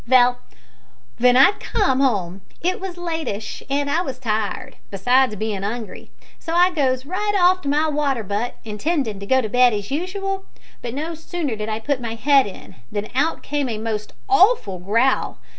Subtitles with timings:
[0.07, 0.39] "Vell,
[1.19, 6.55] w'en I com'd 'ome it was lateish and I was tired, besides bein' 'ungry; so
[6.55, 10.45] I goes right off to my water butt, intendin' to go to bed as usual,
[10.81, 14.79] but no sooner did I put my head in, than out came a most awful
[14.79, 15.37] growl.